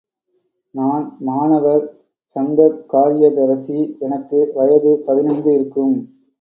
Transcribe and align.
நான் 0.75 1.03
மாணவர் 1.19 1.83
சங்கக்காரியதரிசி, 2.35 3.79
எனக்கு 3.99 4.51
வயது 4.55 5.03
பதினைந்து 5.07 5.53
இருக்கும். 5.53 5.95